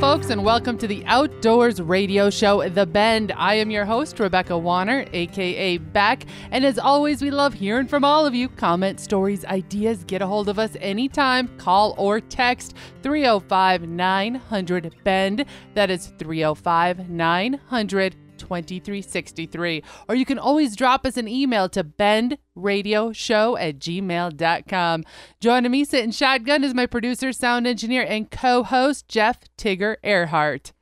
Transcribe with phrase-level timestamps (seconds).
[0.00, 3.32] Folks, and welcome to the Outdoors Radio Show, The Bend.
[3.32, 6.24] I am your host, Rebecca Wanner, aka Beck.
[6.52, 8.48] And as always, we love hearing from all of you.
[8.48, 10.04] Comment, stories, ideas.
[10.04, 11.48] Get a hold of us anytime.
[11.58, 15.44] Call or text 305 900 Bend.
[15.74, 19.82] That is 305 900 2363.
[20.08, 25.04] Or you can always drop us an email to bendradioshow at gmail.com.
[25.40, 30.72] Joining me sitting shotgun is my producer, sound engineer, and co host, Jeff Tigger Erhardt.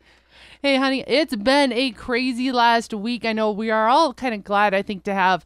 [0.62, 3.24] Hey, honey, it's been a crazy last week.
[3.24, 5.44] I know we are all kind of glad, I think, to have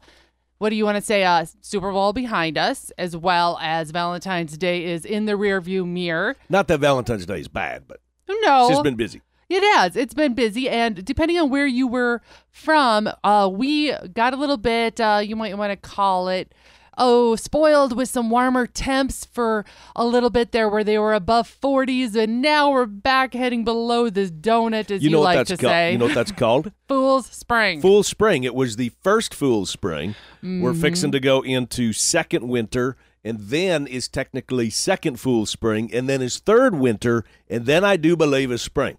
[0.60, 1.24] what do you want to say?
[1.24, 6.36] Uh, Super Bowl behind us, as well as Valentine's Day is in the rearview mirror.
[6.50, 9.22] Not that Valentine's Day is bad, but No, just been busy.
[9.50, 9.96] It has.
[9.96, 14.56] It's been busy, and depending on where you were from, uh, we got a little
[14.56, 15.00] bit.
[15.00, 16.54] Uh, you might want to call it.
[17.02, 19.64] Oh, spoiled with some warmer temps for
[19.96, 24.10] a little bit there, where they were above 40s, and now we're back heading below
[24.10, 25.70] this donut, as you, know what like that's to called?
[25.72, 25.92] say.
[25.92, 26.72] You know what that's called?
[26.88, 27.80] Fool's Spring.
[27.80, 28.44] Fool's Spring.
[28.44, 30.14] It was the first Fool's Spring.
[30.42, 30.80] We're Mm-hmm.
[30.80, 36.20] fixing to go into second winter, and then is technically second Fool's Spring, and then
[36.20, 38.98] is third winter, and then I do believe is spring.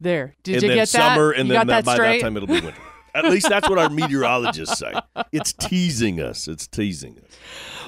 [0.00, 0.34] There.
[0.42, 1.40] Did and you then get summer, that?
[1.40, 2.18] and you then got that by straight?
[2.20, 2.74] that time it'll be winter.
[3.18, 4.92] At least that's what our meteorologists say.
[5.32, 6.46] It's teasing us.
[6.46, 7.24] It's teasing us.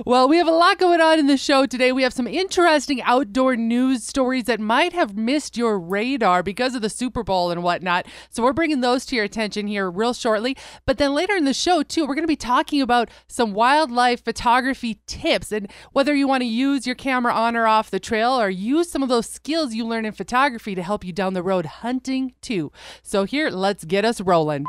[0.05, 1.93] Well, we have a lot going on in the show today.
[1.93, 6.83] We have some interesting outdoor news stories that might have missed your radar because of
[6.83, 8.07] the Super Bowl and whatnot.
[8.31, 10.57] So we're bringing those to your attention here real shortly.
[10.87, 14.25] But then later in the show, too, we're going to be talking about some wildlife
[14.25, 18.41] photography tips and whether you want to use your camera on or off the trail
[18.41, 21.43] or use some of those skills you learn in photography to help you down the
[21.43, 22.73] road hunting, too.
[23.03, 24.65] So here, let's get us rolling.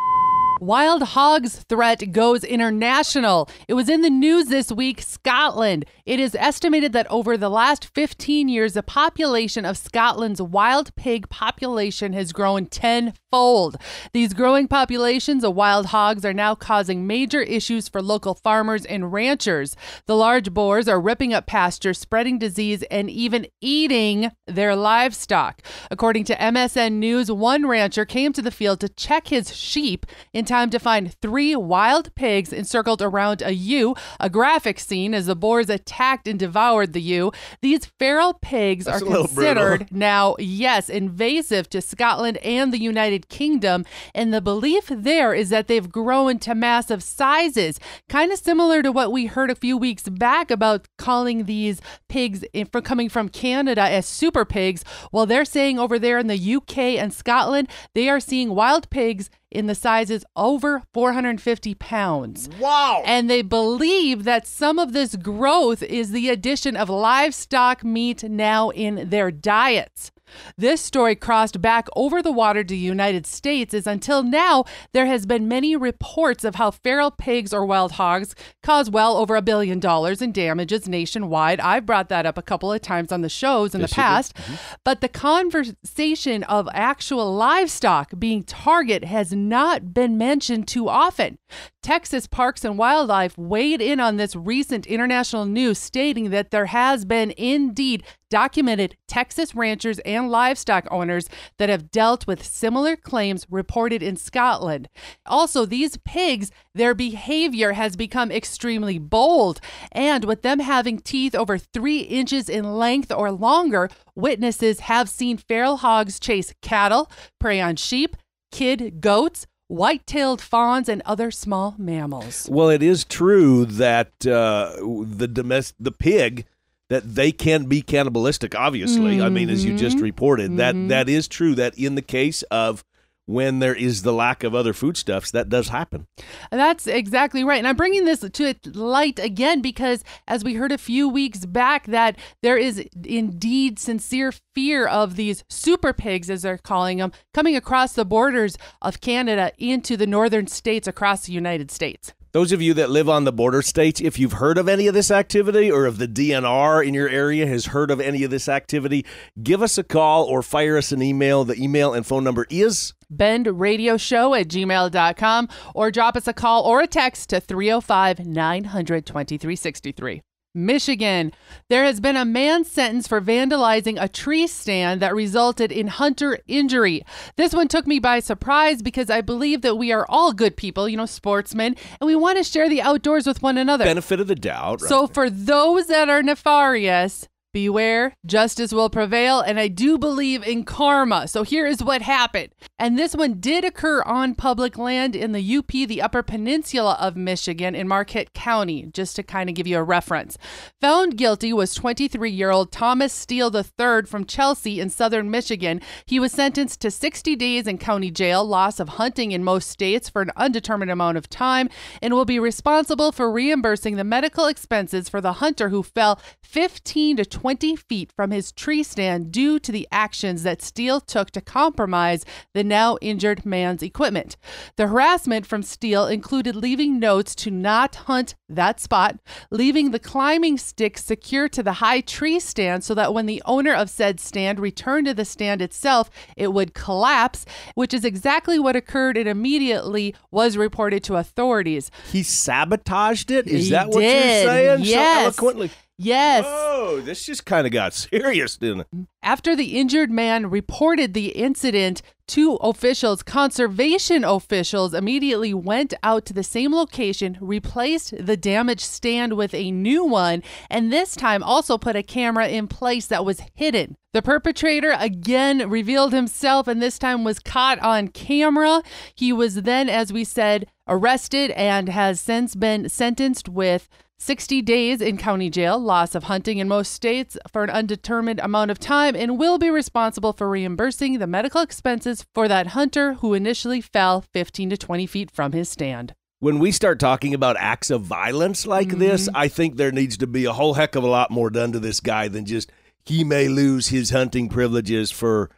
[0.61, 3.49] Wild hogs threat goes international.
[3.67, 5.01] It was in the news this week.
[5.01, 5.85] Scotland.
[6.05, 11.29] It is estimated that over the last 15 years, the population of Scotland's wild pig
[11.29, 13.77] population has grown tenfold.
[14.13, 19.11] These growing populations of wild hogs are now causing major issues for local farmers and
[19.11, 19.75] ranchers.
[20.05, 25.63] The large boars are ripping up pasture, spreading disease, and even eating their livestock.
[25.89, 30.45] According to MSN News, one rancher came to the field to check his sheep in
[30.51, 35.35] time to find three wild pigs encircled around a ewe, a graphic scene as the
[35.35, 37.31] boars attacked and devoured the ewe.
[37.61, 39.53] These feral pigs That's are a little brutal.
[39.63, 43.85] considered now, yes, invasive to Scotland and the United Kingdom.
[44.13, 47.79] And the belief there is that they've grown to massive sizes,
[48.09, 51.79] kind of similar to what we heard a few weeks back about calling these
[52.09, 54.83] pigs from coming from Canada as super pigs.
[55.13, 59.29] Well, they're saying over there in the UK and Scotland, they are seeing wild pigs
[59.51, 62.49] in the sizes over 450 pounds.
[62.59, 63.03] Wow.
[63.05, 68.69] And they believe that some of this growth is the addition of livestock meat now
[68.69, 70.11] in their diets.
[70.57, 75.05] This story crossed back over the water to the United States as until now there
[75.05, 79.41] has been many reports of how feral pigs or wild hogs cause well over a
[79.41, 81.59] billion dollars in damages nationwide.
[81.59, 84.35] I've brought that up a couple of times on the shows in Yes, the past.
[84.35, 84.55] Mm-hmm.
[84.83, 91.37] But the conversation of actual livestock being target has not been mentioned too often.
[91.81, 97.05] Texas Parks and Wildlife weighed in on this recent international news, stating that there has
[97.05, 101.27] been indeed documented Texas ranchers and livestock owners
[101.57, 104.89] that have dealt with similar claims reported in Scotland.
[105.25, 109.59] Also, these pigs, their behavior has become extremely bold,
[109.91, 115.37] and with them having teeth over three inches in length or longer, witnesses have seen
[115.37, 117.09] feral hogs chase cattle,
[117.39, 118.15] prey on sheep,
[118.51, 122.47] kid goats, white-tailed fawns, and other small mammals.
[122.51, 126.45] Well, it is true that uh, the domestic the pig
[126.91, 128.53] that they can be cannibalistic.
[128.53, 130.03] Obviously, I mean, as you just mm-hmm.
[130.03, 130.89] reported, that mm-hmm.
[130.89, 131.55] that is true.
[131.55, 132.83] That in the case of
[133.25, 136.07] when there is the lack of other foodstuffs, that does happen.
[136.51, 137.59] That's exactly right.
[137.59, 141.85] And I'm bringing this to light again because, as we heard a few weeks back,
[141.87, 147.55] that there is indeed sincere fear of these super pigs, as they're calling them, coming
[147.55, 152.11] across the borders of Canada into the northern states across the United States.
[152.33, 154.93] Those of you that live on the border states, if you've heard of any of
[154.93, 158.47] this activity or if the DNR in your area has heard of any of this
[158.47, 159.05] activity,
[159.43, 161.43] give us a call or fire us an email.
[161.43, 166.79] The email and phone number is bendradioshow at gmail.com or drop us a call or
[166.79, 170.21] a text to 305 900 2363.
[170.53, 171.31] Michigan.
[171.69, 176.39] There has been a man sentenced for vandalizing a tree stand that resulted in hunter
[176.47, 177.03] injury.
[177.37, 180.89] This one took me by surprise because I believe that we are all good people,
[180.89, 183.85] you know, sportsmen, and we want to share the outdoors with one another.
[183.85, 184.81] benefit of the doubt.
[184.81, 184.89] Right?
[184.89, 190.63] So for those that are nefarious, Beware, justice will prevail, and I do believe in
[190.63, 191.27] karma.
[191.27, 192.47] So here is what happened.
[192.79, 197.17] And this one did occur on public land in the UP, the Upper Peninsula of
[197.17, 200.37] Michigan, in Marquette County, just to kind of give you a reference.
[200.79, 205.81] Found guilty was 23 year old Thomas Steele III from Chelsea in southern Michigan.
[206.05, 210.07] He was sentenced to 60 days in county jail, loss of hunting in most states
[210.07, 211.67] for an undetermined amount of time,
[212.01, 217.17] and will be responsible for reimbursing the medical expenses for the hunter who fell 15
[217.17, 221.41] to 20 feet from his tree stand due to the actions that Steele took to
[221.41, 222.23] compromise
[222.53, 224.37] the now injured man's equipment.
[224.77, 229.17] The harassment from Steele included leaving notes to not hunt that spot,
[229.49, 233.73] leaving the climbing stick secure to the high tree stand so that when the owner
[233.73, 237.45] of said stand returned to the stand itself, it would collapse,
[237.75, 241.89] which is exactly what occurred and immediately was reported to authorities.
[242.11, 243.47] He sabotaged it?
[243.47, 244.83] Is He that what did, you're saying?
[244.83, 245.35] yes.
[245.35, 245.71] So eloquently.
[246.03, 246.45] Yes.
[246.47, 248.87] Oh, this just kind of got serious, didn't it?
[249.21, 256.33] After the injured man reported the incident to officials, conservation officials immediately went out to
[256.33, 261.77] the same location, replaced the damaged stand with a new one, and this time also
[261.77, 263.95] put a camera in place that was hidden.
[264.13, 268.81] The perpetrator again revealed himself and this time was caught on camera.
[269.13, 273.87] He was then, as we said, arrested and has since been sentenced with
[274.21, 278.69] 60 days in county jail, loss of hunting in most states for an undetermined amount
[278.69, 283.33] of time, and will be responsible for reimbursing the medical expenses for that hunter who
[283.33, 286.13] initially fell 15 to 20 feet from his stand.
[286.39, 289.37] When we start talking about acts of violence like this, Mm-hmm.
[289.37, 291.79] I think there needs to be a whole heck of a lot more done to
[291.79, 292.71] this guy than just
[293.03, 295.49] he may lose his hunting privileges for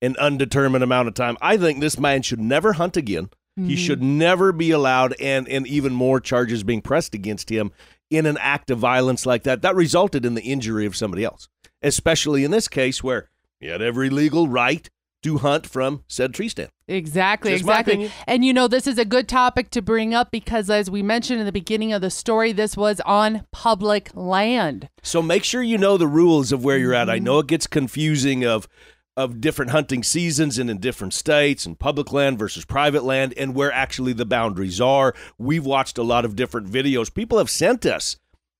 [0.00, 1.36] an undetermined amount of time.
[1.40, 3.30] I think this man should never hunt again.
[3.58, 3.68] Mm-hmm.
[3.68, 7.72] He should never be allowed, and, and even more charges being pressed against him
[8.12, 9.62] in an act of violence like that.
[9.62, 11.48] That resulted in the injury of somebody else,
[11.82, 14.88] especially in this case where he had every legal right
[15.22, 16.70] to hunt from said tree stand.
[16.88, 18.10] Exactly, Just exactly.
[18.26, 21.40] And you know, this is a good topic to bring up because, as we mentioned
[21.40, 24.88] in the beginning of the story, this was on public land.
[25.02, 27.08] So make sure you know the rules of where you're at.
[27.08, 27.24] I mm-hmm.
[27.24, 28.68] know it gets confusing of
[29.16, 33.54] of different hunting seasons and in different states and public land versus private land and
[33.54, 35.14] where actually the boundaries are.
[35.38, 37.12] We've watched a lot of different videos.
[37.12, 38.16] People have sent us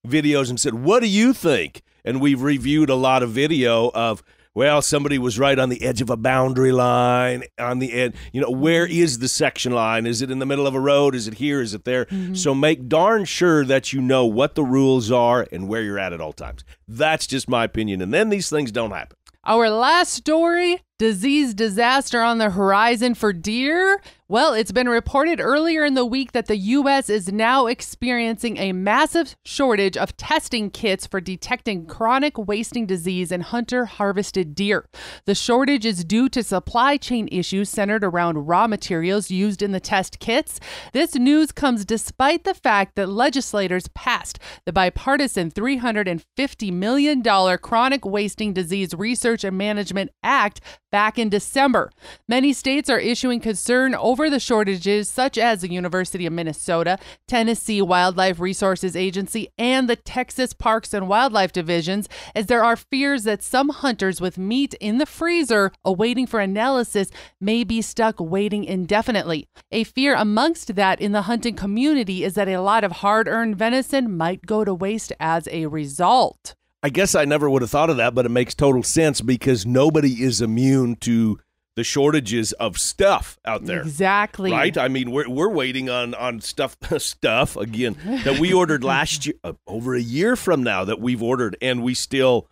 [0.07, 4.23] videos and said, "What do you think?" And we've reviewed a lot of video of
[4.55, 8.13] well, somebody was right on the edge of a boundary line, on the edge.
[8.31, 9.01] You know, where mm-hmm.
[9.01, 10.05] is the section line?
[10.05, 11.15] Is it in the middle of a road?
[11.15, 11.59] Is it here?
[11.59, 12.05] Is it there?
[12.05, 12.35] Mm-hmm.
[12.35, 16.13] So make darn sure that you know what the rules are and where you're at
[16.13, 16.63] at all times.
[16.87, 18.01] That's just my opinion.
[18.01, 19.17] And then these things don't happen.
[19.45, 24.01] Our last story disease disaster on the horizon for deer.
[24.29, 27.07] Well, it's been reported earlier in the week that the U.S.
[27.09, 33.41] is now experiencing a massive shortage of testing kits for detecting chronic wasting disease in
[33.41, 34.87] hunter harvested deer.
[35.25, 39.79] The shortage is due to supply chain issues centered around raw materials used in the
[39.79, 40.59] test kits.
[40.93, 47.21] This news comes despite the fact that legislators passed the bipartisan $350 million
[47.57, 50.61] Chronic Wasting Disease Research and Management Act
[50.93, 51.89] back in December.
[52.27, 57.81] Many states are issuing concern over the shortages, such as the University of Minnesota, Tennessee
[57.81, 63.41] Wildlife Resources Agency, and the Texas Parks and Wildlife Divisions, as there are fears that
[63.41, 67.09] some hunters with meat in the freezer awaiting for analysis
[67.41, 69.47] may be stuck waiting indefinitely.
[69.71, 73.57] A fear amongst that in the hunting community is that a lot of hard earned
[73.57, 76.53] venison might go to waste as a result.
[76.83, 79.65] I guess I never would have thought of that, but it makes total sense because
[79.65, 81.39] nobody is immune to
[81.75, 83.81] the shortages of stuff out there.
[83.81, 84.51] Exactly.
[84.51, 84.77] Right?
[84.77, 89.35] I mean, we're, we're waiting on, on stuff stuff again that we ordered last year,
[89.45, 92.49] uh, over a year from now that we've ordered, and we still,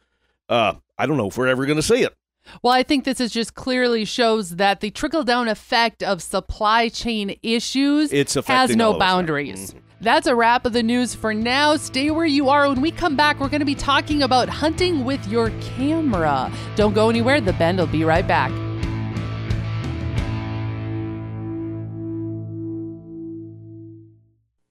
[0.50, 2.16] uh, I don't know if we're ever going to see it.
[2.62, 6.90] Well, I think this is just clearly shows that the trickle down effect of supply
[6.90, 9.72] chain issues It's has no all of us boundaries.
[9.72, 9.80] Mm-hmm.
[10.02, 11.76] That's a wrap of the news for now.
[11.76, 12.68] Stay where you are.
[12.68, 16.52] When we come back, we're going to be talking about hunting with your camera.
[16.76, 17.40] Don't go anywhere.
[17.40, 18.52] The Bend will be right back.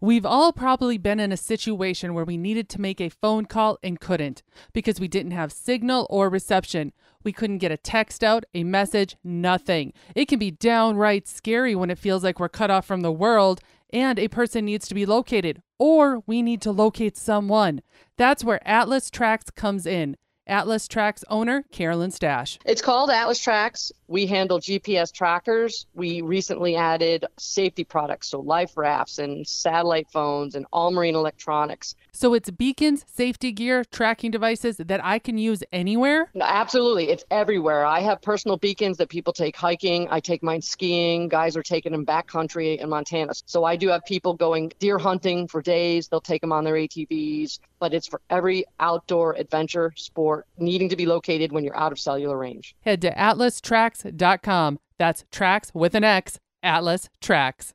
[0.00, 3.78] We've all probably been in a situation where we needed to make a phone call
[3.82, 6.92] and couldn't because we didn't have signal or reception.
[7.24, 9.92] We couldn't get a text out, a message, nothing.
[10.14, 13.60] It can be downright scary when it feels like we're cut off from the world
[13.92, 17.80] and a person needs to be located, or we need to locate someone.
[18.16, 20.16] That's where Atlas Tracks comes in.
[20.48, 22.58] Atlas Tracks owner Carolyn Stash.
[22.64, 23.92] It's called Atlas Tracks.
[24.06, 25.86] We handle GPS trackers.
[25.94, 31.94] We recently added safety products, so life rafts and satellite phones and all marine electronics.
[32.12, 36.30] So it's beacons, safety gear, tracking devices that I can use anywhere?
[36.34, 37.10] No, absolutely.
[37.10, 37.84] It's everywhere.
[37.84, 40.08] I have personal beacons that people take hiking.
[40.10, 41.28] I take mine skiing.
[41.28, 43.34] Guys are taking them backcountry in Montana.
[43.46, 46.08] So I do have people going deer hunting for days.
[46.08, 50.96] They'll take them on their ATVs, but it's for every outdoor adventure sport needing to
[50.96, 52.74] be located when you're out of cellular range.
[52.82, 54.78] Head to atlastracks.com.
[54.98, 57.74] That's tracks with an X, Atlas Tracks.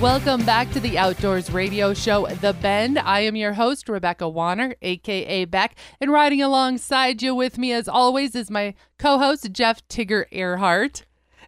[0.00, 2.98] Welcome back to the Outdoors Radio Show, The Bend.
[2.98, 7.88] I am your host, Rebecca Wanner, aka Beck, and riding alongside you with me, as
[7.88, 11.04] always, is my co host, Jeff Tigger Erhardt.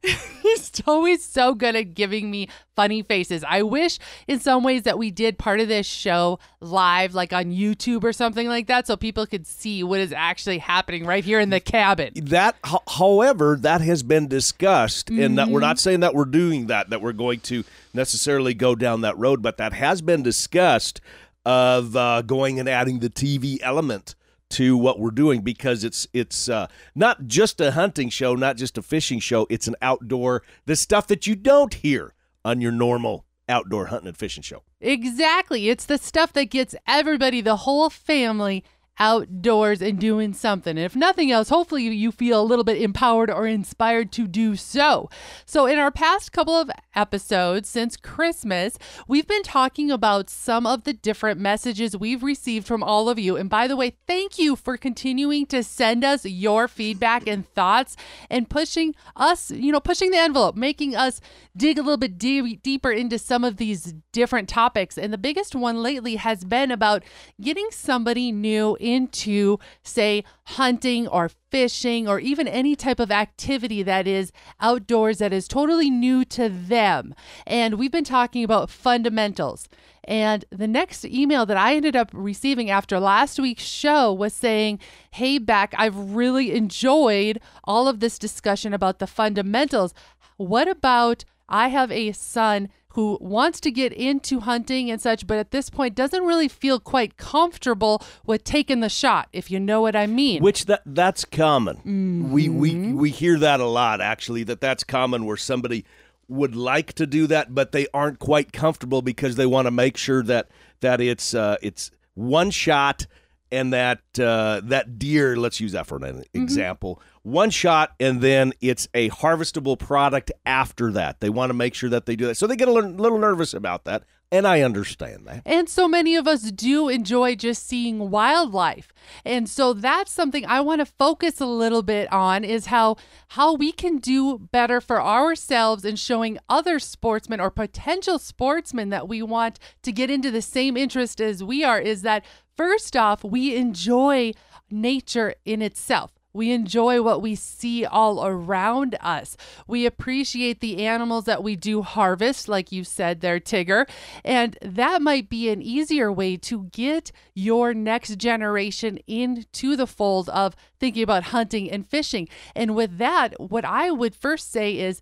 [0.43, 3.45] He's always so good at giving me funny faces.
[3.47, 3.99] I wish
[4.29, 8.13] in some ways that we did part of this show live, like on YouTube or
[8.13, 11.61] something like that, so people could see what is actually happening right here in the
[11.61, 12.13] cabin.
[12.15, 12.57] That,
[12.89, 17.03] however, that has been discussed, and that we're not saying that we're doing that, that
[17.03, 21.01] we're going to necessarily go down that road, but that has been discussed
[21.45, 24.15] of uh, going and adding the TV element
[24.51, 28.79] to what we're doing because it's it's uh, not just a hunting show, not just
[28.79, 29.47] a fishing show.
[29.51, 34.17] It's an outdoor the stuff that you don't hear on your normal outdoor hunting and
[34.17, 34.63] fishing show.
[34.81, 35.69] Exactly.
[35.69, 38.65] It's the stuff that gets everybody, the whole family,
[38.99, 40.77] outdoors and doing something.
[40.77, 44.57] And if nothing else, hopefully you feel a little bit empowered or inspired to do
[44.57, 45.11] so.
[45.45, 50.85] So, in our past couple of episodes since Christmas, we've been talking about some of
[50.85, 53.37] the different messages we've received from all of you.
[53.37, 57.97] And by the way, thank you for continuing to send us your feedback and thoughts
[58.31, 61.21] and pushing us, you know, pushing the envelope, making us
[61.57, 64.99] dig a little bit de- deeper into some of these different topics.
[64.99, 67.03] And the biggest one lately has been about
[67.41, 74.07] getting somebody new into, say, hunting or fishing or even any type of activity that
[74.07, 77.15] is outdoors that is totally new to them.
[77.47, 79.69] And we've been talking about fundamentals.
[80.05, 84.79] And the next email that I ended up receiving after last week's show was saying,
[85.11, 89.95] Hey, Beck, I've really enjoyed all of this discussion about the fundamentals.
[90.37, 95.37] What about I have a son who wants to get into hunting and such, but
[95.37, 99.83] at this point doesn't really feel quite comfortable with taking the shot, if you know
[99.83, 100.43] what I mean.
[100.43, 102.33] Which that that's common.
[102.33, 105.85] We we we hear that a lot actually that that's common where somebody
[106.27, 109.97] would like to do that but they aren't quite comfortable because they want to make
[109.97, 110.49] sure that
[110.81, 113.07] that it's uh it's one shot
[113.51, 118.53] and that uh, that deer, let's use that for an example, one shot, and then
[118.61, 121.19] it's a harvestable product after that.
[121.19, 123.53] They want to make sure that they do that, so they get a little, nervous
[123.53, 125.43] about that, and I understand that.
[125.45, 128.93] And so many of us do enjoy just seeing wildlife.
[129.25, 132.97] And so that's something I want to focus a little bit on is how
[133.29, 139.09] how we can do better for ourselves in showing other sportsmen or potential sportsmen that
[139.09, 142.25] we want to get into the same interest as we are is that
[142.57, 144.33] first off, we enjoy
[144.71, 146.16] nature in itself.
[146.37, 149.37] We enjoy what we see all around us.
[149.67, 153.89] We appreciate the animals that we do harvest, like you said there, Tigger.
[154.23, 160.29] And that might be an easier way to get your next generation into the fold
[160.29, 162.29] of thinking about hunting and fishing.
[162.55, 165.01] And with that, what I would first say is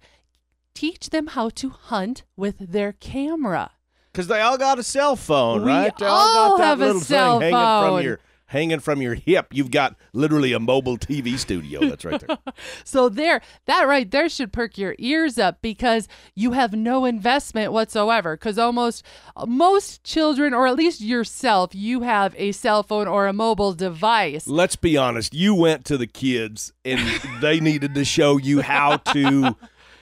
[0.73, 3.73] teach them how to hunt with their camera.
[4.13, 5.97] Because they all got a cell phone, We right?
[5.99, 8.19] They all got that have a cell phone.
[8.55, 9.49] Hanging from your hip.
[9.51, 12.39] You've got literally a mobile TV studio that's right there.
[12.85, 16.07] So there, that right there should perk your ears up because
[16.37, 18.37] you have no investment whatsoever.
[18.37, 19.05] Because almost
[19.45, 24.47] most children, or at least yourself, you have a cell phone or a mobile device.
[24.47, 25.35] Let's be honest.
[25.35, 27.01] You went to the kids and
[27.41, 29.57] they needed to show you how to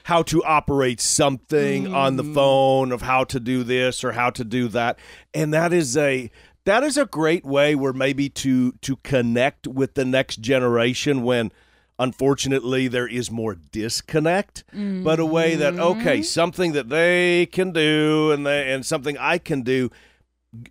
[0.04, 2.34] how to operate something on the mm-hmm.
[2.34, 4.98] phone of how to do this or how to do that.
[5.32, 6.30] And that is a
[6.64, 11.52] that is a great way where maybe to to connect with the next generation when
[11.98, 14.64] unfortunately there is more disconnect
[15.04, 16.22] but a way that okay mm-hmm.
[16.22, 19.90] something that they can do and they and something I can do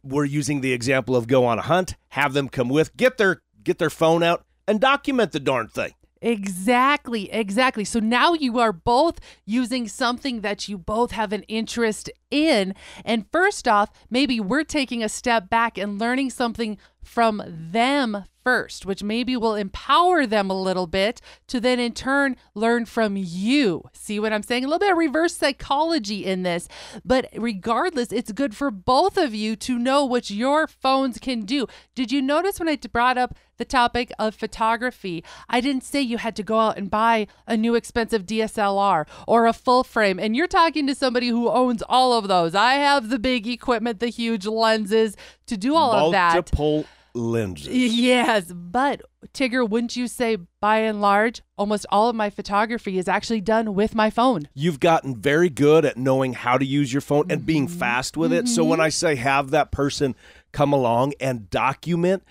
[0.04, 3.42] we're using the example of go on a hunt, have them come with, get their
[3.64, 5.94] get their phone out and document the darn thing.
[6.22, 7.84] Exactly, exactly.
[7.84, 12.76] So now you are both using something that you both have an interest in.
[13.04, 18.86] And first off, maybe we're taking a step back and learning something from them first,
[18.86, 23.90] which maybe will empower them a little bit to then in turn learn from you.
[23.94, 24.64] See what I'm saying?
[24.64, 26.68] A little bit of reverse psychology in this.
[27.06, 31.68] But regardless, it's good for both of you to know what your phones can do.
[31.96, 35.24] Did you notice when I brought up the topic of photography?
[35.50, 39.46] I didn't say you had to go out and buy a new expensive DSLR or
[39.46, 40.20] a full frame.
[40.20, 42.56] And you're talking to somebody who owns all of those.
[42.56, 45.16] I have the big equipment, the huge lenses
[45.48, 46.34] to do all of that.
[46.34, 47.68] Multiple lenses.
[47.68, 49.02] Yes, but
[49.34, 53.74] Tigger, wouldn't you say by and large, almost all of my photography is actually done
[53.74, 54.48] with my phone?
[54.54, 58.34] You've gotten very good at knowing how to use your phone and being fast with
[58.34, 58.48] it.
[58.48, 60.16] So when I say have that person
[60.52, 62.24] come along and document,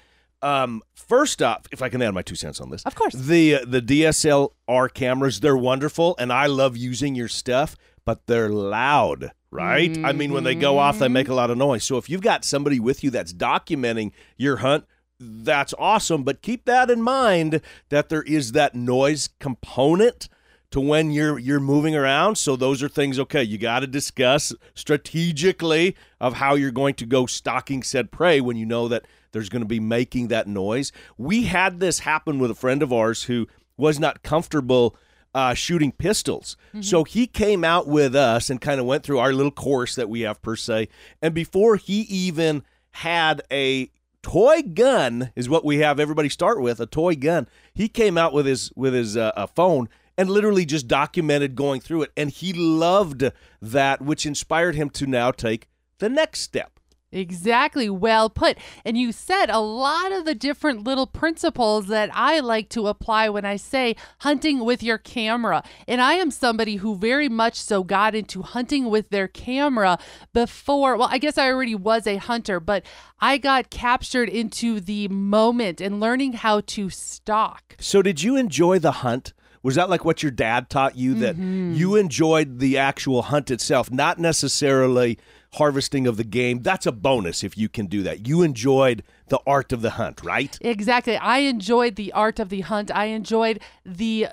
[0.42, 3.12] um, first off, if I can add my two cents on this, Of course.
[3.14, 8.48] the uh, the DSLR cameras they're wonderful, and I love using your stuff, but they're
[8.48, 9.96] loud, right?
[10.04, 11.84] I mean, when they go off, they make a lot of noise.
[11.84, 14.84] So if you've got somebody with you that's documenting your hunt,
[15.18, 16.22] that's awesome.
[16.22, 20.28] But keep that in mind that there is that noise component
[20.70, 22.36] to when you're you're moving around.
[22.36, 27.06] So those are things okay, you got to discuss strategically of how you're going to
[27.06, 30.92] go stalking said prey when you know that there's going to be making that noise.
[31.18, 34.96] We had this happen with a friend of ours who was not comfortable
[35.34, 36.56] uh, shooting pistols.
[36.80, 40.08] So he came out with us and kind of went through our little course that
[40.08, 40.88] we have per se.
[41.22, 43.90] And before he even had a
[44.22, 48.34] toy gun is what we have everybody start with a toy gun he came out
[48.34, 52.30] with his with his uh, uh, phone and literally just documented going through it and
[52.30, 53.30] he loved
[53.62, 55.68] that which inspired him to now take
[56.00, 56.79] the next step
[57.12, 57.90] Exactly.
[57.90, 58.56] Well put.
[58.84, 63.28] And you said a lot of the different little principles that I like to apply
[63.28, 65.62] when I say hunting with your camera.
[65.88, 69.98] And I am somebody who very much so got into hunting with their camera
[70.32, 70.96] before.
[70.96, 72.84] Well, I guess I already was a hunter, but
[73.20, 77.76] I got captured into the moment and learning how to stalk.
[77.78, 81.34] so did you enjoy the hunt was that like what your dad taught you that
[81.34, 81.74] mm-hmm.
[81.74, 85.18] you enjoyed the actual hunt itself not necessarily
[85.54, 89.40] harvesting of the game that's a bonus if you can do that you enjoyed the
[89.46, 91.16] art of the hunt right Exactly.
[91.16, 92.90] I enjoyed the art of the hunt.
[92.90, 94.26] I enjoyed the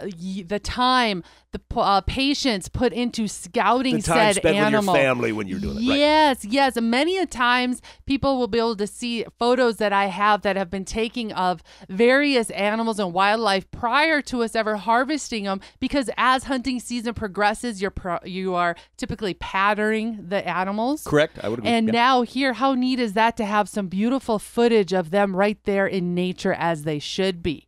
[0.46, 4.94] the time, the uh, patience put into scouting the time said spent animal.
[4.94, 6.80] with your family when you're doing it right Yes, yes.
[6.80, 10.70] Many a times people will be able to see photos that I have that have
[10.70, 16.46] been taking of various animals and wildlife prior to us ever harvesting them because as
[16.46, 21.04] hunting season progresses, you're pro- you are typically patterning the animals.
[21.06, 21.92] correct i would agree And Yeah.
[21.94, 25.88] now here, how neat is that to have some beautiful footage of them right there
[25.88, 27.68] in nature as they should be.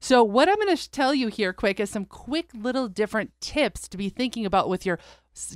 [0.00, 3.88] So what I'm going to tell you here quick is some quick little different tips
[3.88, 4.98] to be thinking about with your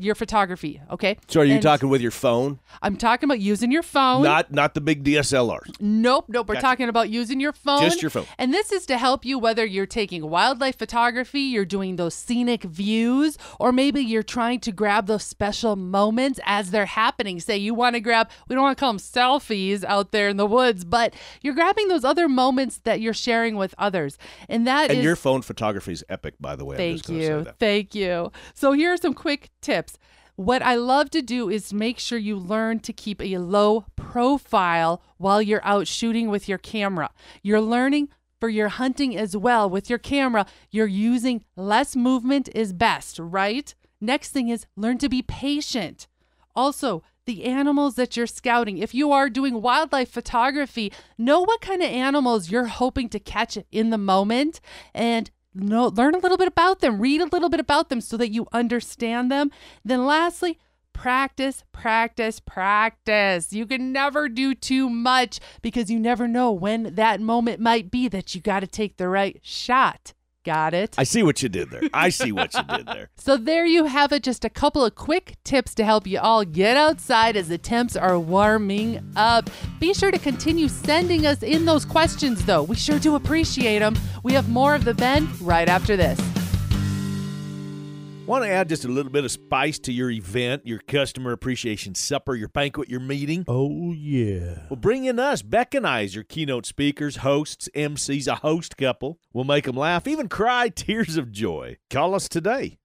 [0.00, 1.16] your photography, okay?
[1.28, 4.22] so are you And talking with your phone I'm talking about using your phone.
[4.22, 6.48] not not the big dslrs Nope, nope.
[6.48, 7.82] We're talking about using your phone.
[7.82, 8.26] Just your phone.
[8.38, 12.64] And this is to help you whether you're taking wildlife photography, you're doing those scenic
[12.64, 17.40] views, or maybe you're trying to grab those special moments as they're happening.
[17.40, 20.36] Say you want to grab, we don't want to call them selfies out there in
[20.36, 24.18] the woods, but you're grabbing those other moments that you're sharing with others.
[24.48, 27.26] And that and your phone photography is epic by the way Thank just gonna say
[27.26, 27.46] you.
[27.58, 28.32] Thank you.
[28.54, 29.71] So here are some quick tips.
[30.36, 35.02] What I love to do is make sure you learn to keep a low profile
[35.18, 37.10] while you're out shooting with your camera.
[37.42, 38.08] You're learning
[38.40, 40.46] for your hunting as well with your camera.
[40.70, 43.74] You're using less movement is best, right?
[44.00, 46.08] Next thing is learn to be patient.
[46.56, 48.78] Also, the animals that you're scouting.
[48.78, 53.56] If you are doing wildlife photography, know what kind of animals you're hoping to catch
[53.70, 54.60] in the moment
[54.92, 58.16] and know, learn a little bit about them, read a little bit about them so
[58.16, 59.50] that you understand them.
[59.84, 60.58] Then, lastly,
[60.92, 63.52] practice, practice, practice.
[63.52, 68.08] You can never do too much because you never know when that moment might be
[68.08, 70.12] that you got to take the right shot.
[70.44, 70.96] Got it?
[70.98, 71.82] I see what you did there.
[71.94, 73.10] I see what you did there.
[73.22, 76.44] So there you have it, just a couple of quick tips to help you all
[76.44, 79.48] get outside as the temps are warming up.
[79.78, 82.64] Be sure to continue sending us in those questions though.
[82.64, 83.96] We sure do appreciate them.
[84.24, 86.18] We have more of the Bend right after this.
[88.32, 91.94] Want to add just a little bit of spice to your event, your customer appreciation
[91.94, 93.44] supper, your banquet, your meeting?
[93.46, 94.60] Oh, yeah.
[94.70, 98.78] Well, bring in us, Beck and I, as your keynote speakers, hosts, MCs, a host
[98.78, 99.18] couple.
[99.34, 101.76] We'll make them laugh, even cry tears of joy.
[101.90, 102.78] Call us today.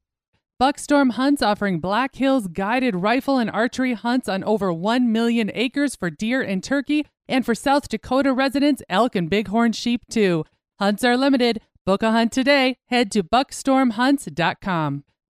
[0.62, 5.95] Buckstorm Hunts offering Black Hills guided rifle and archery hunts on over 1 million acres
[5.95, 10.43] for deer and turkey, and for South Dakota residents, elk and bighorn sheep too.
[10.77, 11.62] Hunts are limited.
[11.86, 12.79] Book a hunt today.
[12.88, 15.05] Head to buckstormhunts.com.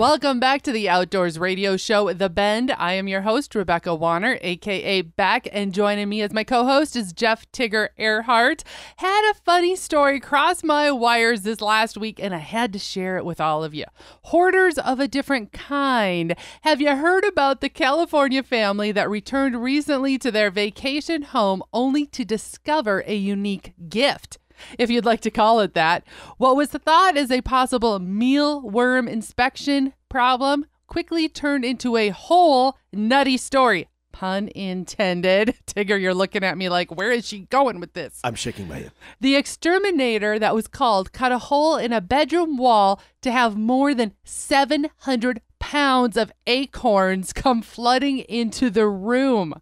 [0.00, 2.70] Welcome back to the Outdoors Radio Show, The Bend.
[2.78, 6.96] I am your host, Rebecca Wanner, aka Beck, and joining me as my co host
[6.96, 8.62] is Jeff Tigger Erhardt.
[8.96, 13.18] Had a funny story cross my wires this last week, and I had to share
[13.18, 13.84] it with all of you.
[14.22, 16.34] Hoarders of a different kind.
[16.62, 22.06] Have you heard about the California family that returned recently to their vacation home only
[22.06, 24.38] to discover a unique gift?
[24.78, 26.04] If you'd like to call it that.
[26.38, 33.36] What was thought as a possible mealworm inspection problem quickly turned into a whole nutty
[33.36, 33.88] story.
[34.12, 35.56] Pun intended.
[35.66, 38.20] Tigger, you're looking at me like, where is she going with this?
[38.24, 38.92] I'm shaking my head.
[39.20, 43.94] The exterminator that was called cut a hole in a bedroom wall to have more
[43.94, 49.54] than 700 pounds of acorns come flooding into the room.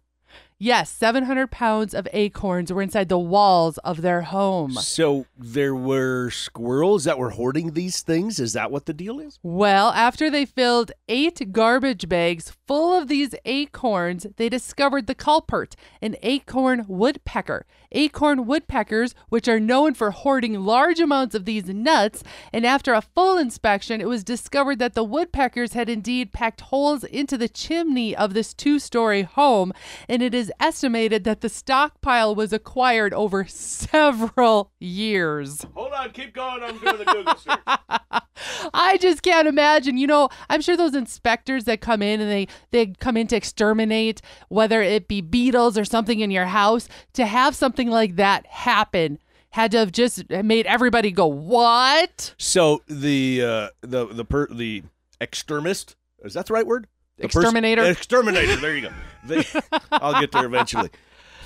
[0.61, 4.73] Yes, 700 pounds of acorns were inside the walls of their home.
[4.73, 8.41] So there were squirrels that were hoarding these things.
[8.41, 9.39] Is that what the deal is?
[9.41, 15.75] Well, after they filled eight garbage bags full of these acorns, they discovered the culprit,
[16.03, 17.65] an acorn woodpecker.
[17.93, 23.01] Acorn woodpeckers, which are known for hoarding large amounts of these nuts, and after a
[23.01, 28.15] full inspection, it was discovered that the woodpeckers had indeed packed holes into the chimney
[28.15, 29.73] of this two story home,
[30.07, 35.65] and it is estimated that the stockpile was acquired over several years.
[35.73, 36.61] Hold on, keep going.
[36.61, 38.21] I'm doing the Google search.
[38.73, 39.97] I just can't imagine.
[39.97, 43.35] You know, I'm sure those inspectors that come in and they they come in to
[43.35, 48.45] exterminate whether it be beetles or something in your house to have something like that
[48.47, 49.19] happen
[49.51, 52.33] had to have just made everybody go what?
[52.37, 54.83] So the uh, the the per, the
[55.19, 56.87] extremist is that the right word?
[57.17, 57.83] The Exterminator?
[57.83, 58.55] exterminator.
[58.55, 58.93] There you go.
[59.25, 59.43] They,
[59.91, 60.89] I'll get there eventually.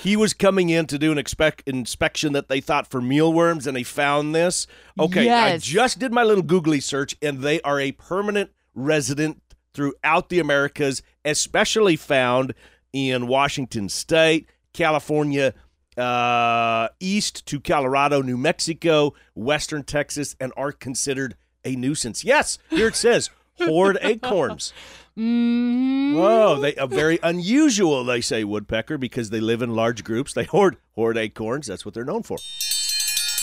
[0.02, 3.78] He was coming in to do an expect, inspection that they thought for mealworms, and
[3.78, 4.67] he found this.
[4.99, 9.41] Okay, I just did my little googly search, and they are a permanent resident
[9.73, 12.53] throughout the Americas, especially found
[12.91, 15.53] in Washington State, California,
[15.97, 22.23] uh, east to Colorado, New Mexico, Western Texas, and are considered a nuisance.
[22.23, 24.73] Yes, here it says hoard acorns.
[25.17, 26.15] Mm-hmm.
[26.15, 28.03] Whoa, they are very unusual.
[28.03, 30.33] They say woodpecker because they live in large groups.
[30.33, 31.67] They hoard hoard acorns.
[31.67, 32.38] That's what they're known for.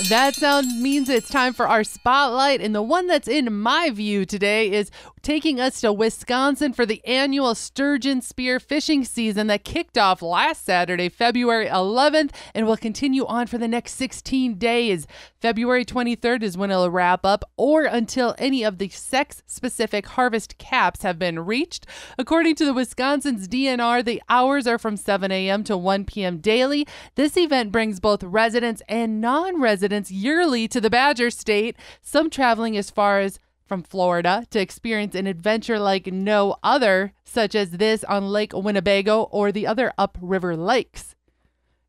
[0.08, 2.62] That sound means it's time for our spotlight.
[2.62, 7.04] And the one that's in my view today is taking us to Wisconsin for the
[7.04, 13.26] annual sturgeon spear fishing season that kicked off last Saturday, February 11th, and will continue
[13.26, 15.06] on for the next 16 days.
[15.38, 20.56] February 23rd is when it'll wrap up, or until any of the sex specific harvest
[20.56, 21.86] caps have been reached.
[22.18, 25.62] According to the Wisconsin's DNR, the hours are from 7 a.m.
[25.64, 26.38] to 1 p.m.
[26.38, 26.86] daily.
[27.16, 32.76] This event brings both residents and non residents yearly to the Badger State, some traveling
[32.76, 38.03] as far as from Florida to experience an adventure like no other, such as this
[38.05, 41.14] on Lake Winnebago or the other upriver lakes.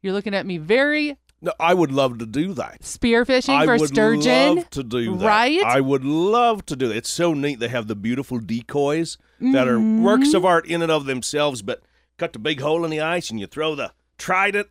[0.01, 2.81] You're looking at me very No, I would love to do that.
[2.81, 4.55] spearfishing I for would sturgeon.
[4.57, 5.25] love to do that.
[5.25, 5.63] right?
[5.63, 6.97] I would love to do that.
[6.97, 7.59] It's so neat.
[7.59, 10.03] They have the beautiful decoys that are Mm-hmm.
[10.03, 11.81] works of art in and of themselves, but
[12.17, 14.67] cut the big hole in the ice and you throw the trident.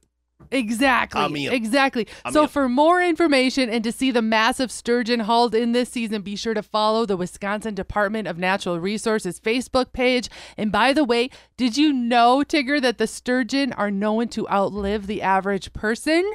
[0.50, 1.20] Exactly.
[1.20, 1.52] I'm in.
[1.52, 2.06] Exactly.
[2.24, 2.48] I'm so in.
[2.48, 6.54] for more information and to see the massive sturgeon hauled in this season, be sure
[6.54, 10.28] to follow the Wisconsin Department of Natural Resources Facebook page.
[10.56, 15.06] And by the way, did you know, Tigger, that the sturgeon are known to outlive
[15.06, 16.30] the average person?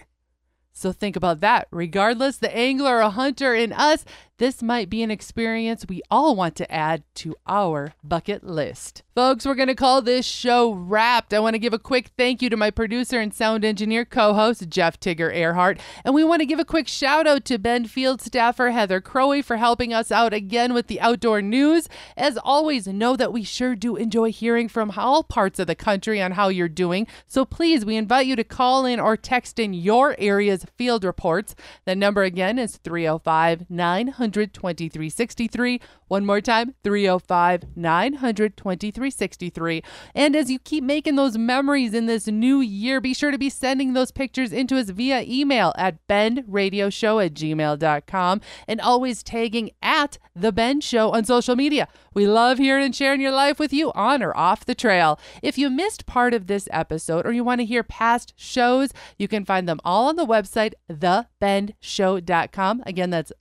[0.78, 1.70] So think about that.
[1.72, 4.04] Regardless, the angler or hunter in us,
[4.38, 9.02] this might be an experience we all want to add to our bucket list.
[9.16, 11.34] Folks, we're going to call this show wrapped.
[11.34, 14.34] I want to give a quick thank you to my producer and sound engineer co
[14.34, 15.80] host, Jeff Tigger Erhardt.
[16.04, 19.42] And we want to give a quick shout out to Ben Field staffer Heather Crowe
[19.42, 21.88] for helping us out again with the outdoor news.
[22.18, 26.22] As always, know that we sure do enjoy hearing from all parts of the country
[26.22, 27.08] on how you're doing.
[27.26, 31.56] So please, we invite you to call in or text in your area's field reports.
[31.86, 35.80] The number again is 305 900 2363.
[36.08, 39.84] One more time 305 900 2363.
[40.14, 43.50] And as you keep making those memories in this new year, be sure to be
[43.50, 50.18] sending those pictures into us via email at bendradioshow at gmail.com and always tagging at
[50.36, 51.88] The Bend Show on social media.
[52.14, 55.20] We love hearing and sharing your life with you on or off the trail.
[55.42, 59.28] If you missed part of this episode or you want to hear past shows, you
[59.28, 62.84] can find them all on the website, thebendshow.com.
[62.86, 63.34] Again, that's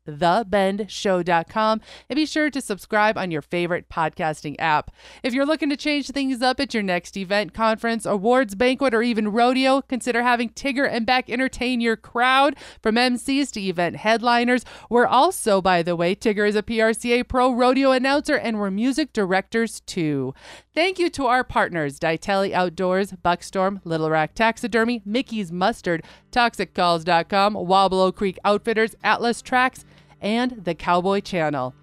[0.76, 1.80] thebendshow.com.
[2.08, 4.90] And be sure to subscribe on your favorite podcasting app.
[5.22, 9.02] If you're looking to change things up at your next event, conference, awards, banquet, or
[9.02, 12.56] even rodeo, consider having Tigger and Beck entertain your crowd.
[12.82, 17.52] From MCs to event headliners, we're also, by the way, Tigger is a PRCA Pro
[17.52, 20.34] rodeo announcer and we're music directors too.
[20.74, 28.10] Thank you to our partners, Ditelli Outdoors, Buckstorm, Little Rack Taxidermy, Mickey's Mustard, ToxicCalls.com, Wobble
[28.10, 29.84] Creek Outfitters, Atlas Tracks,
[30.24, 31.74] and the Cowboy Channel.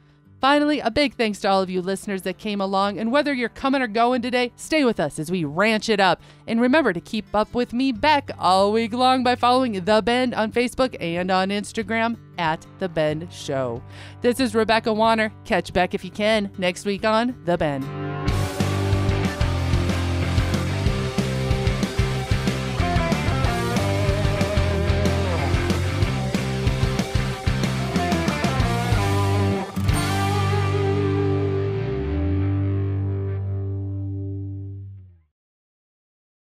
[0.42, 2.98] Finally, a big thanks to all of you listeners that came along.
[2.98, 6.20] And whether you're coming or going today, stay with us as we ranch it up.
[6.48, 10.34] And remember to keep up with me, Beck, all week long by following The Bend
[10.34, 13.84] on Facebook and on Instagram at The Bend Show.
[14.22, 15.32] This is Rebecca Wanner.
[15.46, 18.21] Catch Beck if you can next week on The Bend.